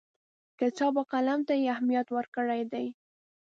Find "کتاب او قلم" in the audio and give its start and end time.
0.59-1.39